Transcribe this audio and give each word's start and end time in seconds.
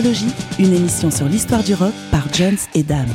Discologie, 0.00 0.34
une 0.58 0.72
émission 0.72 1.10
sur 1.10 1.26
l'histoire 1.26 1.62
du 1.62 1.74
rock 1.74 1.92
par 2.10 2.32
Jones 2.32 2.56
et 2.74 2.82
Dame. 2.82 3.10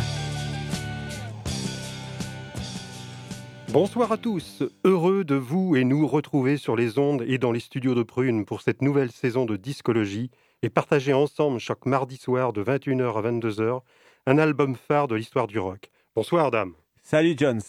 Bonsoir 3.70 4.12
à 4.12 4.18
tous, 4.18 4.62
heureux 4.84 5.24
de 5.24 5.34
vous 5.34 5.76
et 5.76 5.84
nous 5.84 6.06
retrouver 6.06 6.58
sur 6.58 6.76
les 6.76 7.00
ondes 7.00 7.24
et 7.26 7.40
dans 7.40 7.52
les 7.52 7.60
studios 7.60 7.96
de 7.96 8.04
Prune 8.04 8.46
pour 8.46 8.62
cette 8.62 8.84
nouvelle 8.84 9.12
saison 9.12 9.46
de 9.46 9.56
Discologie 9.56 10.30
et 10.62 10.70
partager 10.70 11.12
ensemble 11.12 11.58
chaque 11.58 11.88
mardi 11.88 12.18
soir 12.18 12.54
de 12.54 12.64
21h 12.64 13.18
à 13.18 13.32
22h 13.32 13.82
un 14.28 14.38
album 14.38 14.76
phare 14.76 15.08
de 15.08 15.16
l'histoire 15.16 15.48
du 15.48 15.58
rock. 15.58 15.90
Bonsoir 16.16 16.52
Dame. 16.52 16.74
Salut 17.02 17.34
Jones. 17.36 17.62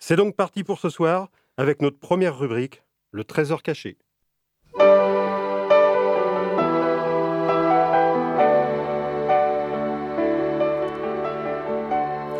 C'est 0.00 0.16
donc 0.16 0.34
parti 0.34 0.64
pour 0.64 0.78
ce 0.78 0.88
soir 0.88 1.28
avec 1.58 1.82
notre 1.82 1.98
première 1.98 2.38
rubrique, 2.38 2.82
le 3.10 3.24
trésor 3.24 3.62
caché. 3.62 3.98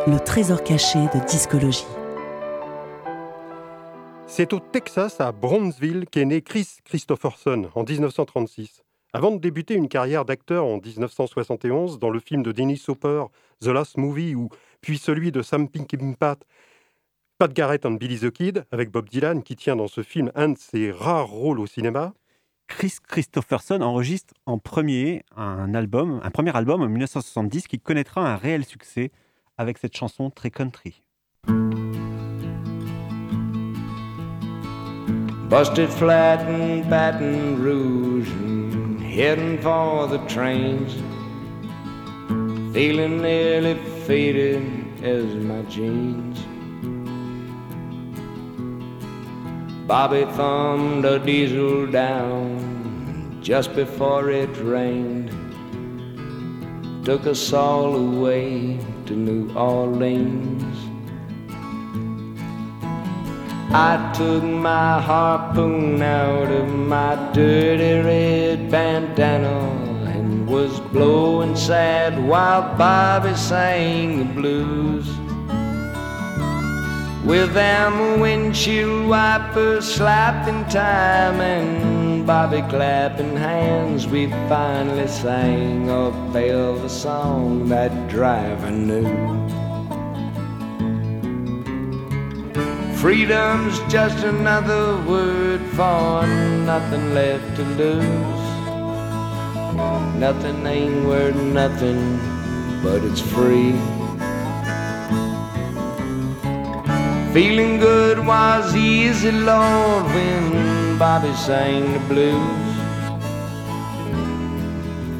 Le 0.08 0.20
trésor 0.20 0.62
caché 0.62 1.00
de 1.00 1.26
discologie. 1.26 1.84
C'est 4.28 4.52
au 4.52 4.60
Texas, 4.60 5.20
à 5.20 5.32
Brownsville, 5.32 6.04
qu'est 6.08 6.24
né 6.24 6.42
Chris 6.42 6.76
Christopherson 6.84 7.68
en 7.74 7.82
1936. 7.82 8.84
Avant 9.12 9.32
de 9.32 9.38
débuter 9.38 9.74
une 9.74 9.88
carrière 9.88 10.24
d'acteur 10.24 10.64
en 10.64 10.76
1971 10.76 11.98
dans 11.98 12.10
le 12.10 12.20
film 12.20 12.44
de 12.44 12.52
Dennis 12.52 12.84
Hopper, 12.86 13.24
The 13.60 13.66
Last 13.66 13.96
Movie, 13.96 14.36
ou 14.36 14.48
puis 14.80 14.96
celui 14.96 15.32
de 15.32 15.42
Sam 15.42 15.68
Peckinpah, 15.68 16.36
Pat 17.38 17.52
Garrett 17.52 17.84
and 17.84 17.94
Billy 17.94 18.20
the 18.20 18.30
Kid, 18.30 18.64
avec 18.70 18.92
Bob 18.92 19.08
Dylan, 19.08 19.42
qui 19.42 19.56
tient 19.56 19.74
dans 19.74 19.88
ce 19.88 20.04
film 20.04 20.30
un 20.36 20.50
de 20.50 20.58
ses 20.58 20.92
rares 20.92 21.30
rôles 21.30 21.58
au 21.58 21.66
cinéma, 21.66 22.14
Chris 22.68 22.94
Christopherson 23.08 23.80
enregistre 23.80 24.34
en 24.46 24.58
premier 24.58 25.24
un 25.36 25.74
album, 25.74 26.20
un 26.22 26.30
premier 26.30 26.56
album 26.56 26.82
en 26.82 26.88
1970 26.88 27.66
qui 27.66 27.80
connaîtra 27.80 28.20
un 28.20 28.36
réel 28.36 28.64
succès 28.64 29.10
avec 29.58 29.78
cette 29.78 29.96
chanson 29.96 30.30
très 30.30 30.50
country. 30.50 31.02
Busted 35.48 35.88
flat 35.88 36.40
in 36.48 36.82
Baton 36.90 37.62
Rouge 37.62 38.28
and 38.30 39.00
heading 39.00 39.58
for 39.58 40.08
the 40.08 40.18
trains. 40.26 40.92
Feeling 42.74 43.22
nearly 43.22 43.76
faded 44.06 44.62
as 45.02 45.24
my 45.36 45.62
jeans. 45.62 46.38
Bobby 49.86 50.24
thumbed 50.32 51.04
a 51.04 51.20
diesel 51.20 51.86
down 51.86 53.38
just 53.40 53.72
before 53.76 54.30
it 54.30 54.50
rained. 54.58 55.30
Took 57.04 57.28
us 57.28 57.52
all 57.52 57.94
away 57.94 58.80
to 59.06 59.14
New 59.14 59.54
Orleans. 59.54 60.76
I 63.72 64.12
took 64.16 64.42
my 64.42 65.00
harpoon 65.00 66.02
out 66.02 66.50
of 66.50 66.68
my 66.68 67.14
dirty 67.32 68.00
red 68.00 68.68
bandana 68.68 69.60
and 70.08 70.48
was 70.48 70.80
blowing 70.92 71.54
sad 71.54 72.18
while 72.26 72.76
Bobby 72.76 73.34
sang 73.36 74.18
the 74.18 74.24
blues. 74.24 75.06
With 77.24 77.54
them 77.54 78.18
windshield 78.18 79.08
wipers 79.08 79.84
slapping 79.84 80.64
time 80.64 81.40
and 81.40 81.95
Bobby 82.26 82.60
clapping 82.62 83.36
hands, 83.36 84.08
we 84.08 84.26
finally 84.48 85.06
sang 85.06 85.88
or 85.88 86.08
a 86.08 86.30
velvet 86.32 86.88
song 86.88 87.68
that 87.68 87.92
driver 88.08 88.72
knew. 88.72 89.06
Freedom's 92.96 93.78
just 93.88 94.24
another 94.24 95.00
word 95.06 95.60
for 95.76 96.26
nothing 96.66 97.14
left 97.14 97.54
to 97.58 97.62
lose. 97.62 98.42
Nothing 100.18 100.66
ain't 100.66 101.06
worth 101.06 101.36
nothing, 101.36 102.18
but 102.82 103.04
it's 103.04 103.20
free. 103.20 103.70
Feeling 107.32 107.78
good 107.78 108.18
was 108.26 108.74
easy, 108.74 109.30
Lord, 109.30 110.06
when 110.06 110.75
Bobby 110.98 111.30
sang 111.34 111.92
the 111.92 111.98
blues. 112.08 112.76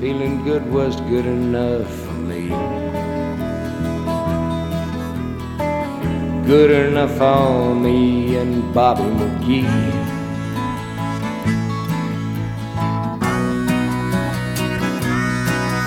Feeling 0.00 0.42
good 0.42 0.64
was 0.72 0.96
good 1.02 1.26
enough 1.26 1.86
for 1.86 2.12
me. 2.12 2.48
Good 6.46 6.70
enough 6.70 7.18
for 7.18 7.74
me 7.74 8.36
and 8.36 8.72
Bobby 8.72 9.02
McGee. 9.02 10.16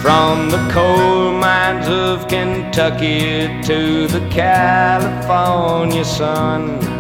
From 0.04 0.52
the 0.52 0.70
coal 0.72 1.32
mines 1.32 1.88
of 1.88 2.28
Kentucky 2.28 3.48
to 3.64 4.06
the 4.06 4.22
California 4.30 6.06
sun, 6.06 6.99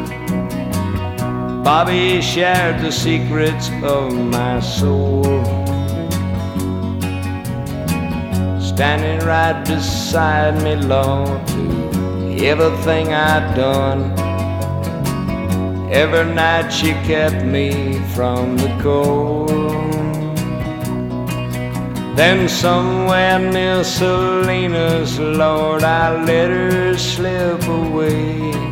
Bobby 1.69 2.19
shared 2.19 2.81
the 2.81 2.91
secrets 2.91 3.69
of 3.83 4.11
my 4.11 4.59
soul. 4.59 5.23
Standing 8.59 9.19
right 9.19 9.63
beside 9.67 10.63
me, 10.63 10.77
Lord, 10.77 11.45
to 11.49 12.37
everything 12.43 13.13
I'd 13.13 13.53
done. 13.53 14.01
Every 15.91 16.33
night 16.33 16.71
she 16.71 16.93
kept 17.05 17.45
me 17.45 17.99
from 18.15 18.57
the 18.57 18.75
cold. 18.81 19.49
Then 22.17 22.49
somewhere 22.49 23.37
near 23.37 23.83
Salinas, 23.83 25.19
Lord, 25.19 25.83
I 25.83 26.19
let 26.23 26.49
her 26.49 26.97
slip 26.97 27.61
away. 27.67 28.68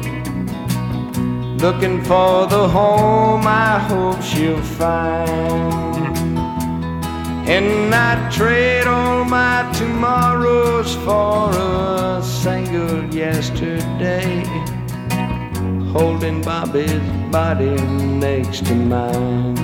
Looking 1.59 2.03
for 2.03 2.45
the 2.45 2.67
home 2.67 3.47
I 3.47 3.79
hope 3.79 4.21
she'll 4.21 4.61
find. 4.61 6.15
And 7.49 7.95
I 7.95 8.29
trade 8.29 8.85
all 8.85 9.25
my 9.25 9.67
tomorrows 9.73 10.95
for 10.97 11.49
a 11.49 12.21
single 12.21 13.11
yesterday. 13.11 14.43
Holding 15.91 16.43
Bobby's 16.43 17.01
body 17.31 17.75
next 18.19 18.67
to 18.67 18.75
mine. 18.75 19.55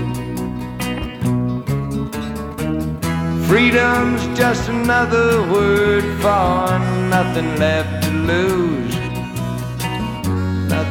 Freedom's 3.46 4.26
just 4.36 4.68
another 4.68 5.44
word 5.52 6.04
for 6.24 6.80
nothing 7.14 7.56
left 7.58 8.06
to 8.06 8.10
lose. 8.10 9.03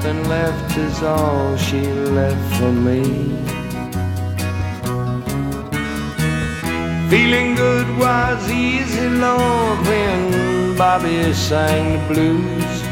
Nothing 0.04 0.28
left 0.28 0.76
is 0.76 1.00
all 1.04 1.56
she 1.56 1.80
left 1.80 2.56
for 2.56 2.72
me. 2.72 3.04
Feeling 7.08 7.54
good 7.54 7.86
was 7.98 8.50
easy, 8.50 9.08
Lord, 9.08 9.78
when 9.86 10.76
Bobby 10.76 11.32
sang 11.32 11.86
the 11.92 12.14
blues. 12.14 12.82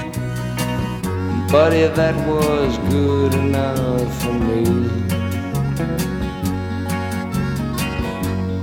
Buddy, 1.51 1.89
that 1.89 2.15
was 2.29 2.79
good 2.95 3.35
enough 3.35 4.23
for 4.23 4.33
me. 4.33 4.65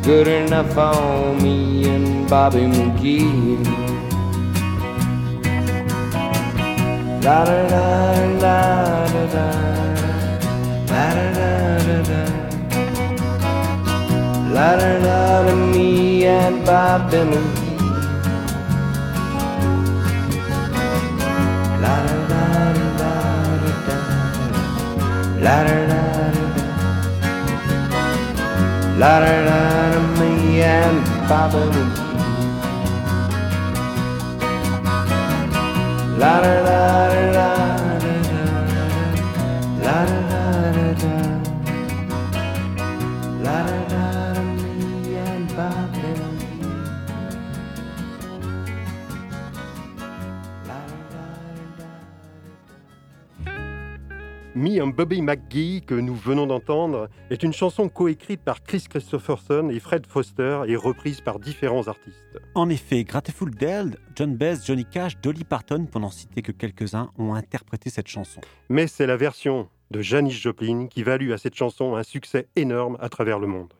good 0.03 0.29
enough 0.29 0.73
for 0.73 1.35
me 1.44 1.83
and 1.89 2.29
Bobby 2.29 2.61
McGee. 2.61 3.96
da 7.27 7.44
da 7.44 7.56
da 7.59 7.79
da 8.41 9.25
da 9.33 9.47
da 10.88 11.03
da 11.07 11.25
da 11.38 11.51
da 11.88 11.97
da 12.09 12.21
la 14.56 14.69
da 14.81 14.91
da 15.06 15.44
da 15.45 15.56
me 15.71 16.25
and 16.25 16.65
Bob 16.65 17.01
Dylan. 17.12 17.47
La 21.83 21.95
da 22.07 22.18
da 22.31 22.44
da 23.00 23.12
da, 23.88 23.95
la 25.44 25.57
da 25.68 25.77
da 29.00 29.12
da, 29.47 30.00
me 30.19 30.31
and 30.62 31.00
Bob 31.30 31.51
Dylan. 31.51 32.06
La 36.17 36.41
da 36.41 36.61
da 36.67 37.07
da 37.07 37.31
da. 37.31 37.47
La 39.83 40.05
da 40.05 40.11
da 40.11 40.16
Me 54.57 54.81
and 54.81 54.88
Bobby 54.88 55.21
McGee, 55.21 55.83
que 55.86 55.94
nous 55.94 56.15
venons 56.15 56.48
d'entendre, 56.48 57.09
est 57.30 57.44
une 57.44 57.54
chanson 57.54 57.89
coécrite 57.89 58.42
par 58.42 58.63
Chris 58.63 58.86
Christopherson 58.89 59.69
et 59.69 59.80
Fred 59.80 60.07
Foster 60.07 60.62
et 60.65 60.75
reprise 60.75 61.21
par 61.21 61.39
différents 61.39 61.88
artistes. 61.88 62.39
En 62.56 62.68
effet, 62.68 63.04
Grateful 63.04 63.51
Dead, 63.51 64.00
John 64.15 64.36
Baez, 64.36 64.56
Johnny 64.65 64.83
Cash, 64.83 65.15
Dolly 65.21 65.44
Parton, 65.44 65.86
pour 65.86 66.01
n'en 66.01 66.09
citer 66.09 66.42
que 66.42 66.51
quelques-uns, 66.51 67.12
ont 67.19 67.36
interprété 67.36 67.92
cette 67.92 68.07
chanson. 68.07 68.42
Mais 68.68 68.88
c'est 68.88 69.06
la 69.06 69.15
version 69.15 69.69
de 69.92 70.01
Janis 70.01 70.31
Joplin 70.31 70.88
qui 70.88 71.04
valut 71.04 71.33
à 71.33 71.38
cette 71.38 71.54
chanson 71.54 71.95
un 71.95 72.01
succès 72.01 72.48
énorme 72.56 72.98
à 73.00 73.09
travers 73.09 73.38
le 73.38 73.45
monde. 73.45 73.74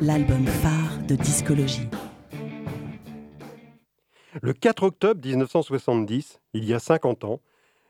L'album 0.00 0.46
phare 0.46 0.93
de 1.06 1.16
discologie. 1.16 1.88
Le 4.40 4.52
4 4.52 4.82
octobre 4.84 5.20
1970, 5.24 6.40
il 6.54 6.64
y 6.64 6.72
a 6.72 6.78
50 6.78 7.24
ans, 7.24 7.40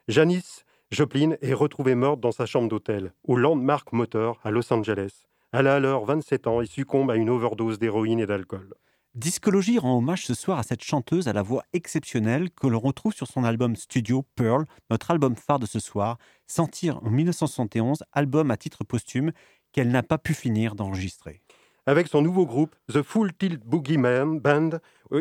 Janis 0.09 0.65
Joplin 0.91 1.37
est 1.41 1.55
retrouvée 1.55 1.95
morte 1.95 2.21
dans 2.21 2.33
sa 2.33 2.47
chambre 2.47 2.69
d'hôtel, 2.69 3.13
au 3.23 3.37
Landmark 3.37 3.93
Motor 3.93 4.41
à 4.43 4.51
Los 4.51 4.73
Angeles. 4.73 5.27
Elle 5.53 5.69
a 5.69 5.77
alors 5.77 6.05
27 6.05 6.47
ans 6.47 6.61
et 6.61 6.67
succombe 6.67 7.11
à 7.11 7.17
une 7.17 7.31
overdose 7.31 7.79
d'héroïne 7.79 8.21
et 8.21 8.27
d'alcool. 8.27 8.75
Discologie 9.15 9.79
rend 9.79 9.99
hommage 9.99 10.27
ce 10.27 10.35
soir 10.35 10.59
à 10.59 10.65
cette 10.65 10.83
chanteuse 10.83 11.29
à 11.29 11.33
la 11.33 11.43
voix 11.43 11.63
exceptionnelle 11.73 12.51
que 12.51 12.67
l'on 12.67 12.81
retrouve 12.81 13.15
sur 13.15 13.29
son 13.29 13.45
album 13.45 13.77
studio 13.77 14.25
Pearl, 14.35 14.65
notre 14.91 15.13
album 15.13 15.37
phare 15.37 15.61
de 15.61 15.67
ce 15.67 15.79
soir, 15.79 16.19
Sentir 16.49 16.99
en 17.05 17.11
1971, 17.11 18.03
album 18.13 18.51
à 18.51 18.57
titre 18.57 18.83
posthume 18.83 19.31
qu'elle 19.73 19.91
n'a 19.91 20.03
pas 20.03 20.19
pu 20.19 20.35
finir 20.35 20.75
d'enregistrer. 20.75 21.44
Avec 21.87 22.09
son 22.09 22.23
nouveau 22.23 22.47
groupe, 22.47 22.75
The 22.91 23.03
Full 23.03 23.35
Tilt 23.35 23.63
Boogeyman 23.63 24.41
Band, 24.41 24.71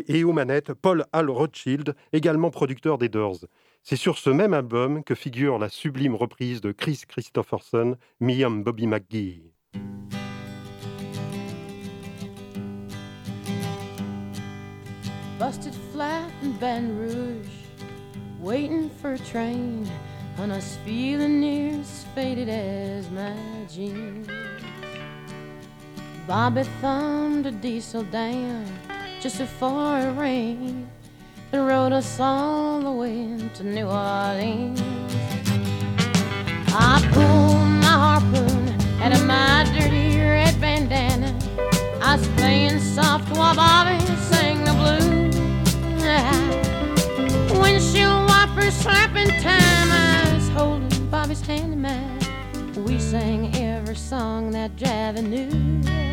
et 0.08 0.24
aux 0.24 0.32
manettes, 0.32 0.74
Paul 0.74 1.06
Hal 1.12 1.30
Rothschild, 1.30 1.94
également 2.14 2.52
producteur 2.52 2.98
des 2.98 3.10
Doors. 3.10 3.46
C'est 3.82 3.98
sur 3.98 4.18
ce 4.18 4.30
même 4.30 4.54
album 4.54 5.04
que 5.04 5.14
figure 5.14 5.60
la 5.60 5.68
sublime 5.68 6.16
reprise 6.16 6.62
de 6.62 6.72
Chris 6.72 7.02
Christopherson, 7.06 7.98
and 8.22 8.64
Bobby 8.64 8.88
McGee. 8.88 9.52
Busted 15.38 15.76
flat 15.92 16.30
in 16.42 16.58
Rouge, 16.98 17.52
waiting 18.42 18.90
for 19.02 19.16
a 19.16 19.20
train, 19.20 19.84
near 21.42 21.78
as 21.82 22.48
as 22.48 23.10
my. 23.12 23.34
Bobby 26.26 26.64
thumbed 26.80 27.46
a 27.46 27.52
diesel 27.52 28.04
down 28.04 28.66
just 29.20 29.40
before 29.40 30.00
it 30.00 30.14
rained 30.14 30.90
and 31.52 31.68
rode 31.68 31.92
us 31.92 32.18
all 32.18 32.80
the 32.80 32.92
way 32.92 33.38
to 33.56 33.64
New 33.64 33.88
Orleans. 33.88 34.82
I 36.70 37.02
pulled 37.12 37.68
my 37.84 38.20
harpoon 38.22 38.70
out 39.02 39.12
of 39.12 39.26
my 39.26 39.66
dirty 39.78 40.18
red 40.18 40.60
bandana. 40.62 41.38
I 42.02 42.16
was 42.16 42.28
playing 42.38 42.80
soft 42.80 43.30
while 43.36 43.54
Bobby 43.54 44.00
sang 44.32 44.64
the 44.64 44.72
blues. 44.72 45.36
Windshield 47.60 48.30
wipers 48.30 48.74
slapping 48.76 49.28
time. 49.42 49.92
I 49.92 50.32
was 50.34 50.48
holding 50.50 51.10
Bobby's 51.10 51.42
hand 51.42 51.74
in 51.74 51.82
mine. 51.82 52.20
We 52.86 52.98
sang 52.98 53.54
every 53.56 53.98
song 53.98 54.52
that 54.52 54.74
Javi 54.78 55.22
knew. 55.22 56.13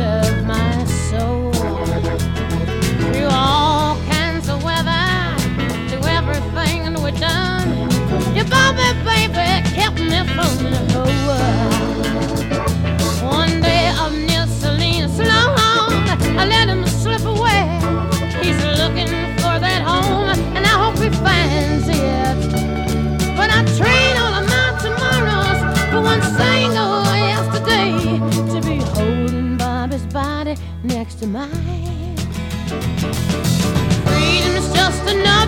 of 0.00 0.44
my 0.44 0.84
soul. 0.84 1.53
the 31.24 31.30
mind. 31.30 32.20
Freedom 34.06 34.56
is 34.56 34.72
just. 34.74 35.43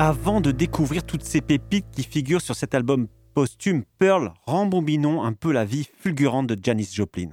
Avant 0.00 0.40
de 0.40 0.52
découvrir 0.52 1.02
toutes 1.02 1.24
ces 1.24 1.40
pépites 1.40 1.90
qui 1.90 2.04
figurent 2.04 2.40
sur 2.40 2.54
cet 2.54 2.72
album 2.72 3.08
posthume 3.34 3.82
Pearl, 3.98 4.32
rembobinons 4.46 5.24
un 5.24 5.32
peu 5.32 5.50
la 5.50 5.64
vie 5.64 5.88
fulgurante 5.98 6.46
de 6.46 6.56
Janis 6.62 6.88
Joplin. 6.94 7.30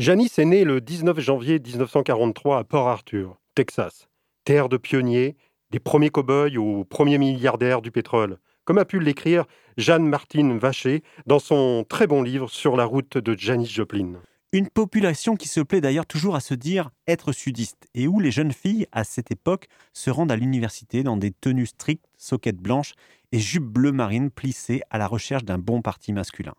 Janis 0.00 0.32
est 0.38 0.44
née 0.44 0.64
le 0.64 0.80
19 0.80 1.20
janvier 1.20 1.60
1943 1.60 2.58
à 2.58 2.64
Port 2.64 2.88
Arthur, 2.88 3.38
Texas, 3.54 4.08
terre 4.44 4.68
de 4.68 4.78
pionniers, 4.78 5.36
des 5.70 5.78
premiers 5.78 6.10
cow-boys 6.10 6.56
aux 6.58 6.82
premiers 6.82 7.18
milliardaires 7.18 7.82
du 7.82 7.92
pétrole, 7.92 8.38
comme 8.64 8.78
a 8.78 8.84
pu 8.84 8.98
l'écrire 8.98 9.44
Jeanne-Martine 9.76 10.58
Vacher 10.58 11.04
dans 11.26 11.38
son 11.38 11.84
très 11.88 12.08
bon 12.08 12.22
livre 12.22 12.50
Sur 12.50 12.76
la 12.76 12.84
route 12.84 13.16
de 13.16 13.38
Janis 13.38 13.66
Joplin. 13.66 14.14
Une 14.52 14.68
population 14.68 15.36
qui 15.36 15.46
se 15.46 15.60
plaît 15.60 15.80
d'ailleurs 15.80 16.06
toujours 16.06 16.34
à 16.34 16.40
se 16.40 16.54
dire 16.54 16.90
être 17.06 17.30
sudiste 17.30 17.86
et 17.94 18.08
où 18.08 18.18
les 18.18 18.32
jeunes 18.32 18.50
filles, 18.50 18.88
à 18.90 19.04
cette 19.04 19.30
époque, 19.30 19.68
se 19.92 20.10
rendent 20.10 20.32
à 20.32 20.36
l'université 20.36 21.04
dans 21.04 21.16
des 21.16 21.30
tenues 21.30 21.66
strictes, 21.66 22.06
soquettes 22.18 22.56
blanches 22.56 22.94
et 23.30 23.38
jupes 23.38 23.62
bleu 23.62 23.92
marine 23.92 24.28
plissées 24.28 24.82
à 24.90 24.98
la 24.98 25.06
recherche 25.06 25.44
d'un 25.44 25.58
bon 25.58 25.82
parti 25.82 26.12
masculin. 26.12 26.54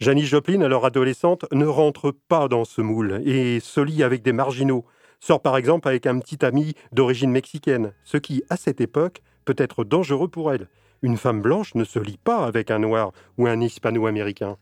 Janis 0.00 0.24
Joplin, 0.24 0.62
alors 0.62 0.84
adolescente, 0.84 1.44
ne 1.52 1.64
rentre 1.64 2.10
pas 2.10 2.48
dans 2.48 2.64
ce 2.64 2.80
moule 2.80 3.22
et 3.24 3.60
se 3.60 3.80
lie 3.80 4.02
avec 4.02 4.22
des 4.22 4.32
marginaux. 4.32 4.84
Sort 5.20 5.42
par 5.42 5.56
exemple 5.56 5.86
avec 5.86 6.06
un 6.06 6.18
petit 6.18 6.44
ami 6.44 6.74
d'origine 6.90 7.30
mexicaine, 7.30 7.92
ce 8.02 8.16
qui, 8.16 8.42
à 8.50 8.56
cette 8.56 8.80
époque, 8.80 9.22
peut 9.44 9.54
être 9.58 9.84
dangereux 9.84 10.26
pour 10.26 10.52
elle. 10.52 10.66
Une 11.02 11.16
femme 11.16 11.40
blanche 11.40 11.76
ne 11.76 11.84
se 11.84 12.00
lie 12.00 12.18
pas 12.18 12.44
avec 12.44 12.72
un 12.72 12.80
noir 12.80 13.12
ou 13.38 13.46
un 13.46 13.60
hispano-américain. 13.60 14.58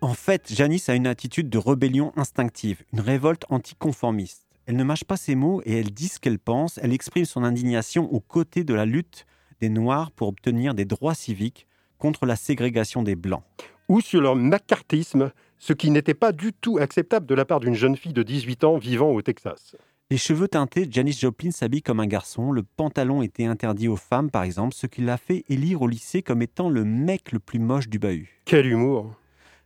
En 0.00 0.14
fait, 0.14 0.52
Janice 0.54 0.88
a 0.88 0.94
une 0.94 1.08
attitude 1.08 1.50
de 1.50 1.58
rébellion 1.58 2.12
instinctive, 2.14 2.84
une 2.92 3.00
révolte 3.00 3.44
anticonformiste. 3.48 4.46
Elle 4.66 4.76
ne 4.76 4.84
mâche 4.84 5.02
pas 5.02 5.16
ses 5.16 5.34
mots 5.34 5.60
et 5.64 5.76
elle 5.80 5.90
dit 5.90 6.06
ce 6.06 6.20
qu'elle 6.20 6.38
pense, 6.38 6.78
elle 6.78 6.92
exprime 6.92 7.24
son 7.24 7.42
indignation 7.42 8.12
aux 8.12 8.20
côtés 8.20 8.62
de 8.62 8.74
la 8.74 8.86
lutte 8.86 9.26
des 9.60 9.68
Noirs 9.68 10.12
pour 10.12 10.28
obtenir 10.28 10.74
des 10.74 10.84
droits 10.84 11.14
civiques 11.14 11.66
contre 11.98 12.26
la 12.26 12.36
ségrégation 12.36 13.02
des 13.02 13.16
Blancs. 13.16 13.42
Ou 13.88 14.00
sur 14.00 14.20
leur 14.20 14.36
macartisme, 14.36 15.32
ce 15.58 15.72
qui 15.72 15.90
n'était 15.90 16.14
pas 16.14 16.30
du 16.30 16.52
tout 16.52 16.78
acceptable 16.78 17.26
de 17.26 17.34
la 17.34 17.44
part 17.44 17.58
d'une 17.58 17.74
jeune 17.74 17.96
fille 17.96 18.12
de 18.12 18.22
18 18.22 18.62
ans 18.62 18.78
vivant 18.78 19.10
au 19.10 19.20
Texas. 19.20 19.74
Les 20.10 20.18
cheveux 20.18 20.46
teintés, 20.46 20.86
Janis 20.88 21.18
Joplin 21.20 21.50
s'habille 21.50 21.82
comme 21.82 21.98
un 21.98 22.06
garçon. 22.06 22.52
Le 22.52 22.62
pantalon 22.62 23.20
était 23.20 23.46
interdit 23.46 23.88
aux 23.88 23.96
femmes, 23.96 24.30
par 24.30 24.44
exemple, 24.44 24.74
ce 24.74 24.86
qui 24.86 25.00
l'a 25.00 25.16
fait 25.16 25.44
élire 25.48 25.82
au 25.82 25.88
lycée 25.88 26.22
comme 26.22 26.40
étant 26.40 26.70
le 26.70 26.84
mec 26.84 27.32
le 27.32 27.40
plus 27.40 27.58
moche 27.58 27.88
du 27.88 27.98
bahut. 27.98 28.40
Quel 28.44 28.66
humour 28.66 29.16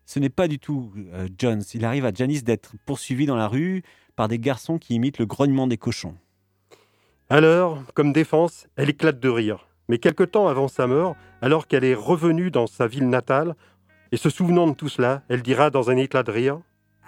Ce 0.07 0.19
n'est 0.19 0.29
pas 0.29 0.49
du 0.49 0.59
tout 0.59 0.93
euh, 1.13 1.29
Jones. 1.39 1.63
Il 1.75 1.85
arrive 1.85 2.05
à 2.05 2.13
Janis 2.13 2.43
d'être 2.43 2.73
poursuivi 2.87 3.27
dans 3.27 3.37
la 3.37 3.49
rue 3.49 3.83
par 4.17 4.29
des 4.29 4.39
garçons 4.39 4.79
qui 4.79 4.95
imitent 4.95 5.19
le 5.19 5.27
grognement 5.27 5.67
des 5.67 5.79
cochons. 5.79 6.17
Alors, 7.31 7.83
comme 7.95 8.13
défense, 8.13 8.67
elle 8.77 8.91
éclate 8.91 9.21
de 9.21 9.29
rire. 9.29 9.69
Mais 9.89 9.99
quelque 9.99 10.25
temps 10.25 10.49
avant 10.49 10.69
sa 10.69 10.87
mort, 10.87 11.17
alors 11.41 11.67
qu'elle 11.67 11.85
est 11.85 11.95
revenue 11.95 12.51
dans 12.51 12.67
sa 12.67 12.87
ville 12.87 13.09
natale, 13.09 13.57
et 14.13 14.17
se 14.17 14.29
souvenant 14.29 14.67
de 14.67 14.75
tout 14.75 14.89
cela, 14.89 15.23
elle 15.29 15.43
dira 15.43 15.71
dans 15.71 15.91
un 15.91 15.97
éclat 15.97 16.23
de 16.23 16.31
rire 16.31 16.61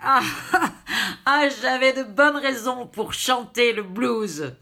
Ah, 0.02 0.22
ah 1.26 1.48
j'avais 1.60 1.92
de 1.92 2.04
bonnes 2.04 2.36
raisons 2.36 2.86
pour 2.86 3.12
chanter 3.12 3.72
le 3.72 3.82
blues. 3.82 4.54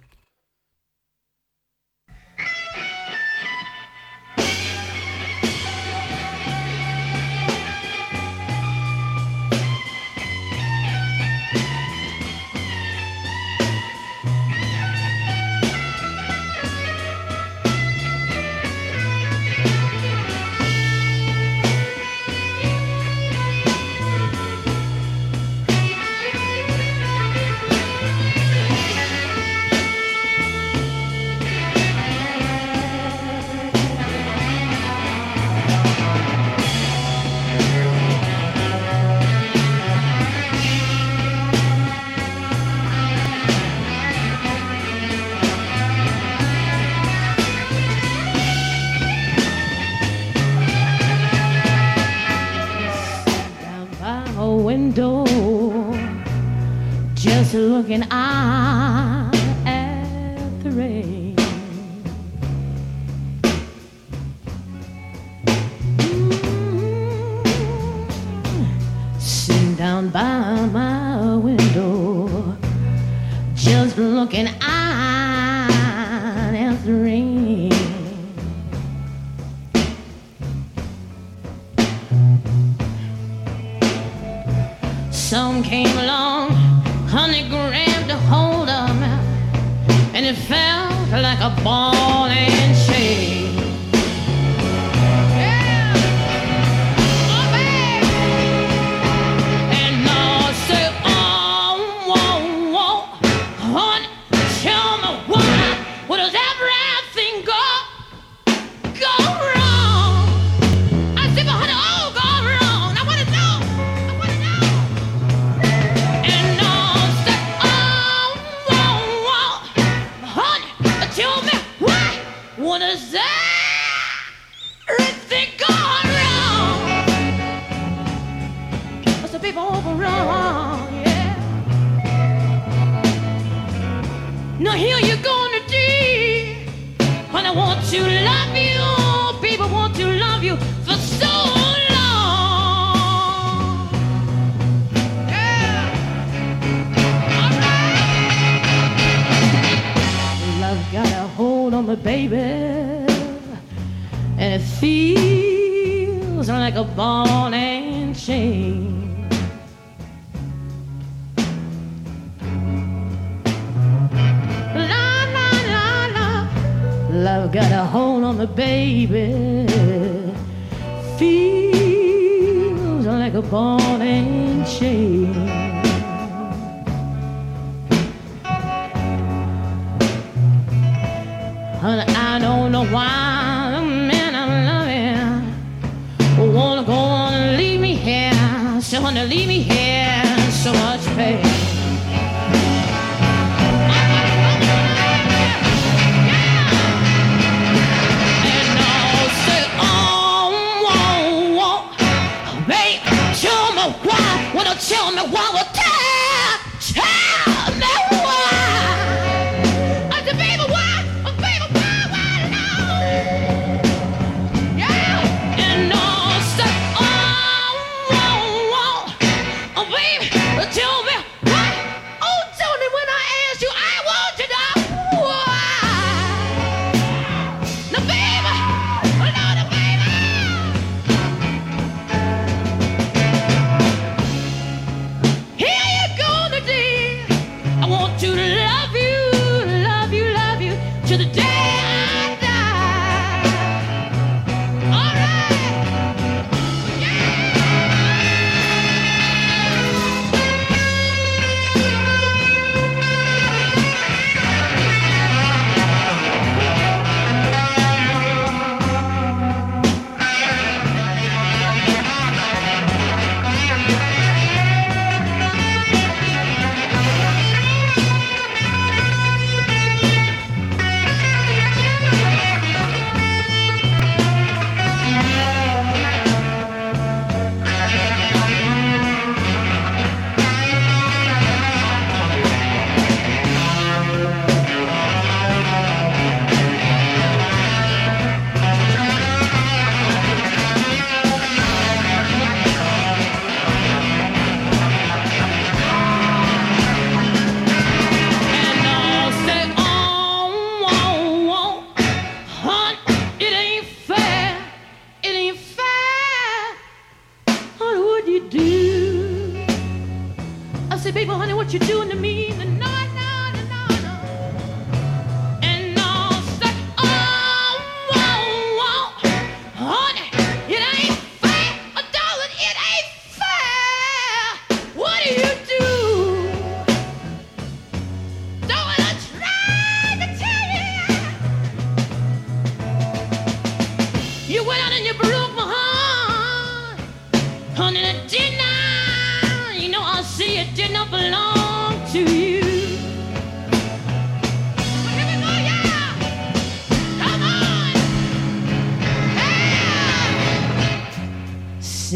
an 57.92 58.06
eye. 58.10 58.61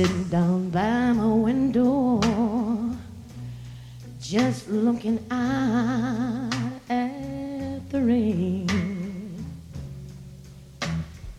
Sitting 0.06 0.28
down 0.28 0.70
by 0.70 1.12
my 1.12 1.26
window, 1.26 2.20
just 4.20 4.68
looking 4.68 5.18
out 5.32 6.54
at 6.88 7.90
the 7.90 8.00
rain. 8.00 8.68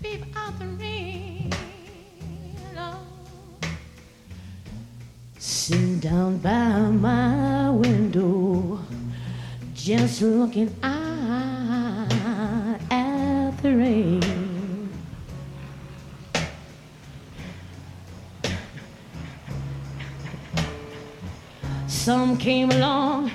Peep 0.04 0.26
out 0.36 0.60
the 0.60 0.66
rain. 0.66 1.54
oh. 2.78 3.00
Sitting 5.40 6.00
down 6.00 6.38
by 6.40 6.78
my 6.92 7.70
window, 7.70 8.80
just 9.76 10.22
looking 10.22 10.76
out 10.84 10.97
some 22.08 22.38
came 22.38 22.72
along 22.72 23.30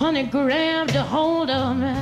and 0.00 0.16
it 0.16 0.30
grabbed 0.30 0.96
a 0.96 1.02
hold 1.02 1.50
of 1.50 1.76
me 1.76 1.94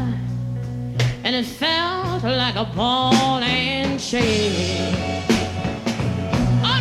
and 1.25 1.35
it 1.35 1.45
felt 1.45 2.23
like 2.23 2.55
a 2.55 2.65
ball 2.77 3.39
and 3.43 3.99
chain. 3.99 4.95
Oh, 6.63 6.81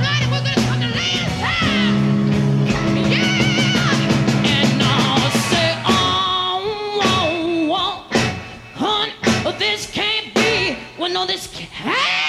oh, 8.77 9.09
oh, 9.47 9.55
this 9.57 9.89
can't 9.89 10.35
be. 10.35 10.77
Well, 10.99 11.11
no, 11.11 11.25
this 11.25 11.47
can't. 11.47 12.24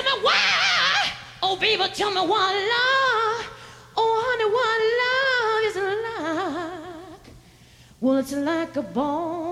Tell 0.00 0.16
me 0.16 0.24
why? 0.24 1.12
Oh, 1.42 1.56
baby, 1.56 1.84
tell 1.92 2.10
me 2.10 2.20
why 2.20 2.52
love. 2.74 3.46
Oh, 3.98 4.22
honey, 4.24 4.48
why 4.56 4.74
love 5.02 5.62
is 5.68 5.76
like. 6.16 7.34
Well, 8.00 8.16
it's 8.16 8.32
like 8.32 8.76
a 8.76 8.82
ball 8.82 9.49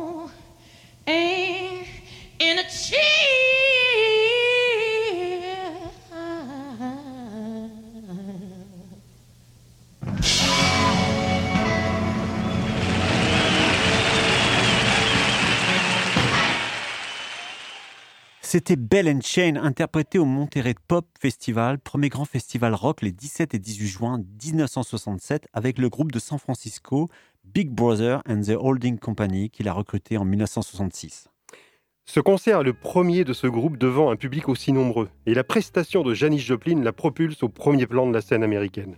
C'était 18.50 18.76
Bell 18.76 19.14
and 19.14 19.20
Chain, 19.20 19.56
interprété 19.56 20.18
au 20.18 20.24
Monterey 20.24 20.74
Pop 20.86 21.04
Festival, 21.20 21.78
premier 21.78 22.08
grand 22.08 22.24
festival 22.24 22.72
rock 22.72 23.02
les 23.02 23.12
17 23.12 23.52
et 23.52 23.58
18 23.58 23.86
juin 23.86 24.24
1967, 24.42 25.48
avec 25.52 25.76
le 25.76 25.90
groupe 25.90 26.12
de 26.12 26.18
San 26.18 26.38
Francisco 26.38 27.10
Big 27.44 27.68
Brother 27.68 28.22
and 28.26 28.40
the 28.40 28.56
Holding 28.58 28.98
Company, 28.98 29.50
qu'il 29.50 29.68
a 29.68 29.74
recruté 29.74 30.16
en 30.16 30.24
1966. 30.24 31.28
Ce 32.06 32.20
concert 32.20 32.60
est 32.60 32.64
le 32.64 32.72
premier 32.72 33.24
de 33.24 33.34
ce 33.34 33.46
groupe 33.46 33.76
devant 33.76 34.10
un 34.10 34.16
public 34.16 34.48
aussi 34.48 34.72
nombreux, 34.72 35.10
et 35.26 35.34
la 35.34 35.44
prestation 35.44 36.02
de 36.02 36.14
Janis 36.14 36.38
Joplin 36.38 36.82
la 36.82 36.94
propulse 36.94 37.42
au 37.42 37.50
premier 37.50 37.86
plan 37.86 38.06
de 38.06 38.14
la 38.14 38.22
scène 38.22 38.42
américaine. 38.42 38.96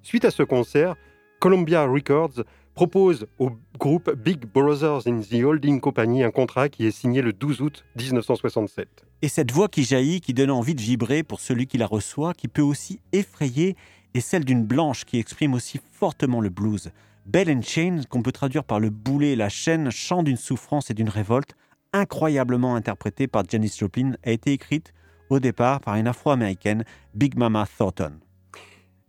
Suite 0.00 0.24
à 0.24 0.30
ce 0.30 0.42
concert, 0.42 0.96
Columbia 1.38 1.84
Records 1.84 2.44
propose 2.74 3.26
au 3.38 3.50
groupe 3.78 4.10
Big 4.14 4.46
Brothers 4.46 5.06
in 5.06 5.20
the 5.20 5.42
Holding 5.42 5.80
Company 5.80 6.22
un 6.22 6.30
contrat 6.30 6.68
qui 6.68 6.86
est 6.86 6.90
signé 6.90 7.22
le 7.22 7.32
12 7.32 7.60
août 7.60 7.84
1967. 7.96 9.04
Et 9.22 9.28
cette 9.28 9.52
voix 9.52 9.68
qui 9.68 9.84
jaillit, 9.84 10.20
qui 10.20 10.34
donne 10.34 10.50
envie 10.50 10.74
de 10.74 10.80
vibrer 10.80 11.22
pour 11.22 11.40
celui 11.40 11.66
qui 11.66 11.78
la 11.78 11.86
reçoit, 11.86 12.34
qui 12.34 12.48
peut 12.48 12.62
aussi 12.62 13.00
effrayer, 13.12 13.76
est 14.14 14.20
celle 14.20 14.44
d'une 14.44 14.64
blanche 14.64 15.04
qui 15.04 15.18
exprime 15.18 15.54
aussi 15.54 15.80
fortement 15.92 16.40
le 16.40 16.48
blues. 16.48 16.90
Bell 17.26 17.50
and 17.50 17.62
Chain, 17.62 18.00
qu'on 18.08 18.22
peut 18.22 18.32
traduire 18.32 18.64
par 18.64 18.80
le 18.80 18.90
boulet 18.90 19.32
et 19.32 19.36
la 19.36 19.48
chaîne, 19.48 19.90
chant 19.90 20.22
d'une 20.22 20.36
souffrance 20.36 20.90
et 20.90 20.94
d'une 20.94 21.08
révolte, 21.08 21.54
incroyablement 21.92 22.74
interprétée 22.76 23.26
par 23.26 23.44
Janis 23.48 23.74
Joplin, 23.78 24.12
a 24.24 24.30
été 24.30 24.52
écrite 24.52 24.92
au 25.28 25.38
départ 25.38 25.80
par 25.80 25.94
une 25.94 26.08
afro-américaine, 26.08 26.84
Big 27.14 27.36
Mama 27.36 27.66
Thornton. 27.78 28.14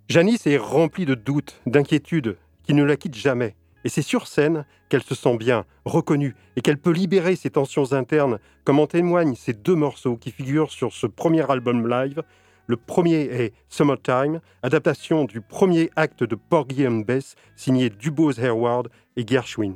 Janis 0.08 0.40
est 0.46 0.58
remplie 0.58 1.06
de 1.06 1.16
doutes, 1.16 1.62
d'inquiétudes, 1.66 2.38
qui 2.72 2.76
ne 2.76 2.86
la 2.86 2.96
quittent 2.96 3.16
jamais. 3.16 3.58
Et 3.84 3.90
c'est 3.90 4.02
sur 4.02 4.28
scène 4.28 4.64
qu'elle 4.88 5.04
se 5.04 5.14
sent 5.14 5.36
bien, 5.36 5.66
reconnue, 5.84 6.38
et 6.56 6.62
qu'elle 6.62 6.78
peut 6.78 6.94
libérer 6.94 7.36
ses 7.36 7.50
tensions 7.50 7.92
internes, 7.92 8.40
comme 8.64 8.80
en 8.80 8.88
témoignent 8.88 9.36
ces 9.36 9.52
deux 9.52 9.76
morceaux 9.76 10.16
qui 10.16 10.32
figurent 10.32 10.72
sur 10.72 10.94
ce 10.94 11.06
premier 11.06 11.52
album 11.52 11.86
live. 11.86 12.24
Le 12.68 12.78
premier 12.78 13.24
est 13.24 13.54
Summertime, 13.68 14.40
adaptation 14.64 15.26
du 15.26 15.42
premier 15.42 15.90
acte 15.98 16.24
de 16.24 16.36
Porgy 16.36 16.88
and 16.88 17.02
Bess, 17.06 17.36
signé 17.58 17.90
Dubose 17.90 18.40
Hayward 18.40 18.88
et 19.18 19.28
Gershwin. 19.28 19.76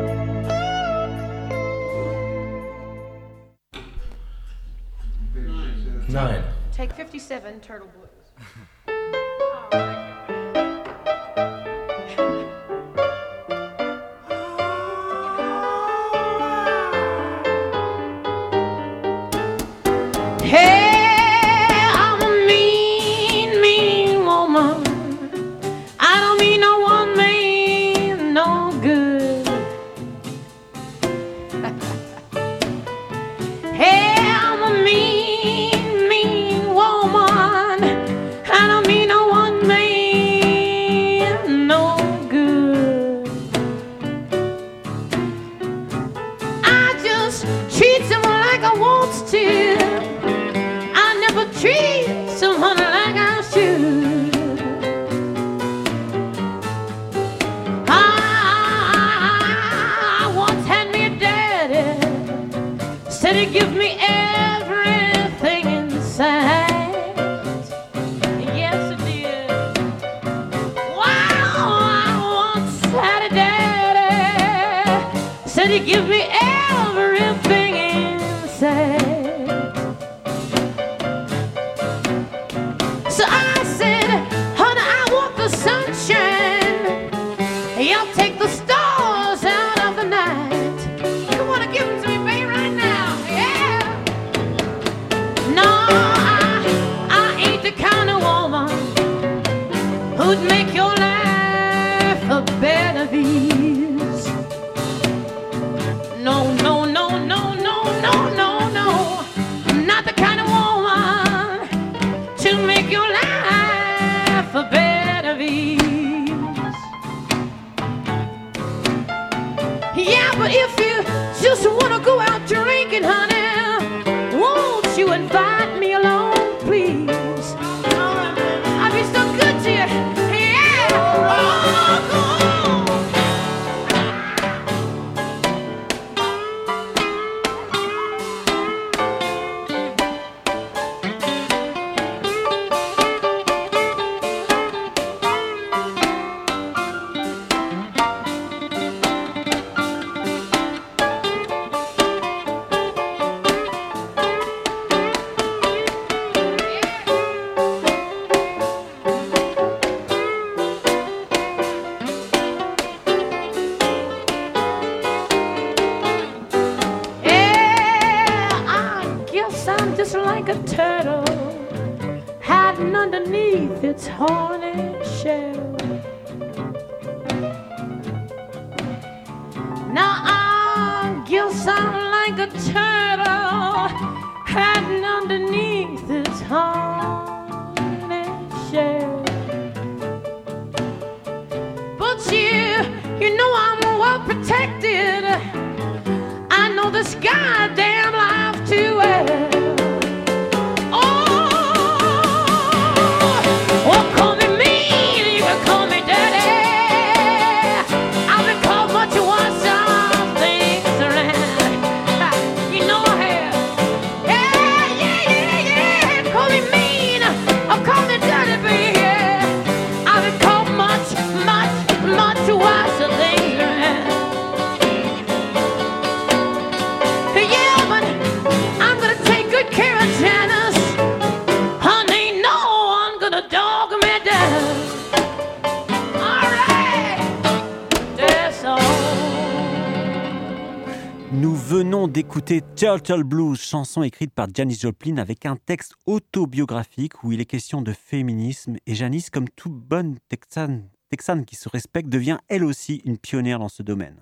D'écouter 242.31 242.63
Turtle 242.77 243.23
Blues, 243.23 243.59
chanson 243.59 244.03
écrite 244.03 244.33
par 244.33 244.47
Janis 244.55 244.79
Joplin 244.79 245.17
avec 245.17 245.45
un 245.45 245.57
texte 245.57 245.95
autobiographique 246.05 247.25
où 247.25 247.33
il 247.33 247.41
est 247.41 247.45
question 247.45 247.81
de 247.81 247.91
féminisme. 247.91 248.77
Et 248.87 248.95
Janis, 248.95 249.25
comme 249.29 249.49
toute 249.49 249.73
bonne 249.73 250.15
texane, 250.29 250.87
texane 251.09 251.43
qui 251.43 251.57
se 251.57 251.67
respecte, 251.67 252.07
devient 252.07 252.37
elle 252.47 252.63
aussi 252.63 253.01
une 253.03 253.17
pionnière 253.17 253.59
dans 253.59 253.67
ce 253.67 253.83
domaine. 253.83 254.15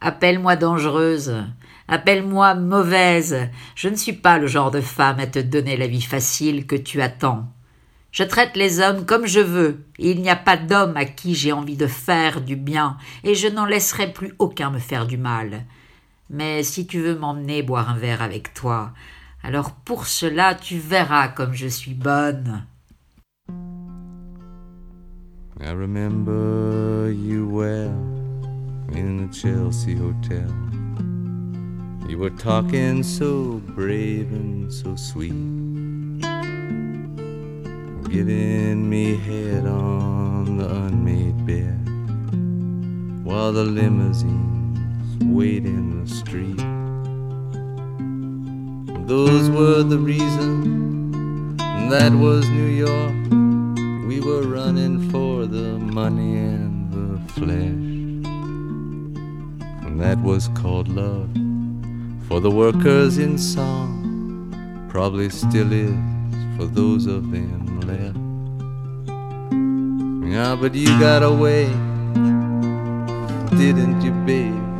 Appelle-moi 0.00 0.54
dangereuse, 0.54 1.44
appelle-moi 1.88 2.54
mauvaise. 2.54 3.48
Je 3.74 3.88
ne 3.88 3.96
suis 3.96 4.12
pas 4.12 4.38
le 4.38 4.46
genre 4.46 4.70
de 4.70 4.80
femme 4.80 5.18
à 5.18 5.26
te 5.26 5.40
donner 5.40 5.76
la 5.76 5.88
vie 5.88 6.02
facile 6.02 6.68
que 6.68 6.76
tu 6.76 7.02
attends. 7.02 7.48
Je 8.12 8.22
traite 8.22 8.56
les 8.56 8.78
hommes 8.78 9.06
comme 9.06 9.26
je 9.26 9.40
veux, 9.40 9.86
et 9.98 10.12
il 10.12 10.22
n'y 10.22 10.30
a 10.30 10.36
pas 10.36 10.56
d'homme 10.56 10.96
à 10.96 11.04
qui 11.04 11.34
j'ai 11.34 11.50
envie 11.50 11.76
de 11.76 11.88
faire 11.88 12.42
du 12.42 12.54
bien, 12.54 12.96
et 13.24 13.34
je 13.34 13.48
n'en 13.48 13.64
laisserai 13.64 14.12
plus 14.12 14.34
aucun 14.38 14.70
me 14.70 14.78
faire 14.78 15.08
du 15.08 15.16
mal. 15.16 15.64
Mais 16.32 16.62
si 16.62 16.86
tu 16.86 17.00
veux 17.00 17.14
m'emmener 17.14 17.62
boire 17.62 17.90
un 17.90 17.98
verre 17.98 18.22
avec 18.22 18.54
toi, 18.54 18.92
alors 19.42 19.72
pour 19.72 20.06
cela 20.06 20.54
tu 20.54 20.78
verras 20.78 21.28
comme 21.28 21.52
je 21.52 21.66
suis 21.66 21.92
bonne. 21.92 22.64
I 25.60 25.70
remember 25.70 27.12
you 27.12 27.46
well 27.46 27.92
in 28.94 29.18
the 29.18 29.30
Chelsea 29.30 29.94
Hotel. 29.94 30.48
You 32.08 32.18
were 32.18 32.30
talking 32.30 33.02
so 33.02 33.60
brave 33.76 34.32
and 34.32 34.72
so 34.72 34.96
sweet, 34.96 35.34
giving 38.08 38.88
me 38.88 39.16
head 39.16 39.66
on 39.66 40.56
the 40.56 40.66
unmade 40.66 41.46
bed 41.46 41.78
while 43.22 43.52
the 43.52 43.64
limousines 43.64 44.61
wait 45.22 45.64
in 45.64 46.04
the 46.04 46.08
street. 46.10 46.58
Those 49.06 49.50
were 49.50 49.82
the 49.82 49.98
reasons, 49.98 51.58
that 51.90 52.12
was 52.12 52.48
New 52.48 52.68
York. 52.68 53.12
We 54.06 54.20
were 54.20 54.42
running 54.42 55.10
for 55.10 55.46
the 55.46 55.78
money 55.78 56.36
and 56.36 56.90
the 56.92 57.18
flesh. 57.32 57.80
And 59.86 60.00
that 60.00 60.18
was 60.22 60.48
called 60.54 60.88
love 60.88 61.30
for 62.28 62.40
the 62.40 62.50
workers 62.50 63.18
in 63.18 63.36
song. 63.38 64.88
Probably 64.88 65.28
still 65.30 65.72
is 65.72 65.94
for 66.56 66.66
those 66.66 67.06
of 67.06 67.30
them 67.30 67.80
left. 67.80 68.16
Yeah, 70.32 70.56
but 70.56 70.74
you 70.74 70.88
got 70.98 71.22
away, 71.22 71.66
didn't 73.58 74.00
you, 74.00 74.12
babe? 74.24 74.71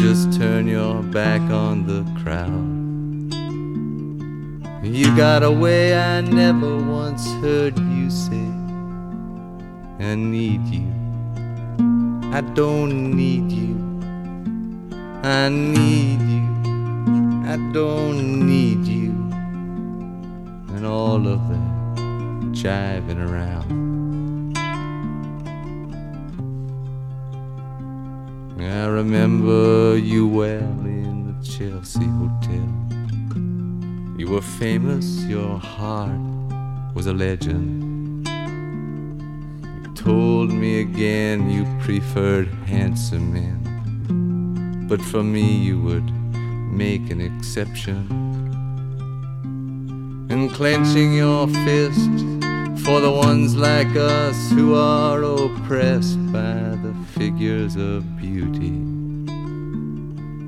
Just 0.00 0.32
turn 0.34 0.68
your 0.68 1.02
back 1.02 1.40
on 1.50 1.84
the 1.84 2.04
crowd. 2.22 2.78
You 4.84 5.16
got 5.16 5.42
a 5.42 5.50
way 5.50 5.98
I 5.98 6.20
never 6.20 6.76
once 6.76 7.26
heard 7.42 7.76
you 7.76 8.08
say, 8.08 8.48
I 9.98 10.14
need 10.14 10.64
you. 10.68 10.86
I 12.32 12.42
don't 12.54 13.16
need 13.16 13.50
you. 13.50 13.74
I 15.24 15.48
need 15.48 16.20
you. 16.20 16.46
I 17.44 17.56
don't 17.72 18.46
need 18.46 18.86
you. 18.86 19.10
And 20.76 20.86
all 20.86 21.26
of 21.26 21.48
that 21.48 22.52
jiving 22.52 23.18
around. 23.28 23.87
I 28.68 28.86
remember 28.86 29.96
you 29.96 30.28
well 30.28 30.80
in 30.84 31.24
the 31.26 31.46
Chelsea 31.46 32.04
Hotel. 32.04 32.68
You 34.18 34.28
were 34.28 34.42
famous, 34.42 35.22
your 35.24 35.58
heart 35.58 36.20
was 36.94 37.06
a 37.06 37.14
legend. 37.14 38.28
You 38.28 39.94
told 39.94 40.52
me 40.52 40.80
again 40.80 41.50
you 41.50 41.64
preferred 41.80 42.48
handsome 42.66 43.32
men, 43.32 44.86
but 44.86 45.00
for 45.00 45.22
me 45.22 45.56
you 45.56 45.80
would 45.80 46.10
make 46.70 47.10
an 47.10 47.22
exception. 47.22 48.06
And 50.30 50.50
clenching 50.50 51.14
your 51.14 51.48
fist 51.48 52.10
for 52.84 53.00
the 53.00 53.10
ones 53.10 53.56
like 53.56 53.94
us 53.96 54.50
who 54.50 54.74
are 54.74 55.22
oppressed 55.22 56.18
by 56.32 56.76
the 56.82 56.94
figures 57.12 57.76
of 57.76 58.16
beauty. 58.16 58.76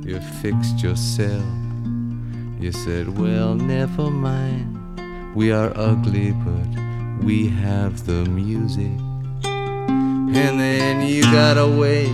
You 0.09 0.21
fixed 0.40 0.83
yourself 0.83 1.61
you 2.61 2.73
said, 2.73 3.19
Well, 3.19 3.55
never 3.55 4.11
mind. 4.11 5.35
We 5.35 5.51
are 5.51 5.73
ugly, 5.75 6.33
but 6.33 7.25
we 7.25 7.49
have 7.49 8.05
the 8.05 8.27
music. 8.27 8.93
And 9.45 10.61
then 10.61 11.01
you 11.01 11.23
got 11.23 11.57
away, 11.57 12.05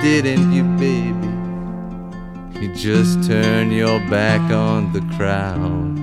didn't 0.00 0.52
you, 0.52 0.62
baby? 0.78 2.64
You 2.64 2.72
just 2.76 3.24
turned 3.24 3.72
your 3.72 3.98
back 4.08 4.40
on 4.52 4.92
the 4.92 5.00
crowd. 5.16 5.97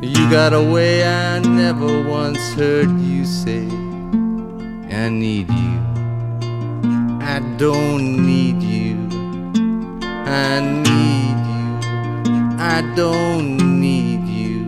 You 0.00 0.30
got 0.30 0.52
away, 0.52 1.04
I 1.04 1.40
never 1.40 2.02
once 2.02 2.52
heard 2.52 2.88
you 3.00 3.24
say, 3.24 3.66
I 4.94 5.08
need 5.08 5.48
you. 5.50 5.78
I 7.20 7.40
don't 7.56 8.24
need 8.24 8.62
you. 8.62 8.94
I 10.04 10.60
need 10.60 11.36
you. 11.50 12.56
I 12.60 12.92
don't 12.94 13.80
need 13.80 14.24
you. 14.28 14.66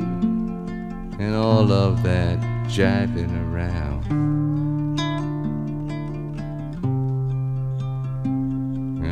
And 1.20 1.36
all 1.36 1.70
of 1.70 2.02
that 2.02 2.40
jiving 2.66 3.30
around. 3.52 4.00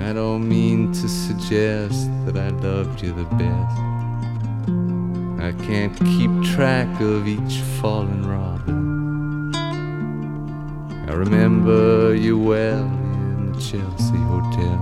I 0.03 0.13
don't 0.13 0.49
mean 0.49 0.93
to 0.95 1.09
suggest 1.09 2.11
that 2.27 2.37
I 2.37 2.49
loved 2.49 3.03
you 3.03 3.13
the 3.13 3.23
best. 3.37 3.98
I 5.49 5.53
can't 5.53 5.97
keep 6.05 6.31
track 6.55 7.01
of 7.01 7.27
each 7.27 7.63
fallen 7.81 8.23
robin. 8.29 9.51
I 11.09 11.15
remember 11.15 12.15
you 12.15 12.37
well 12.39 12.85
in 12.85 13.53
the 13.53 13.59
Chelsea 13.59 14.19
Hotel. 14.29 14.79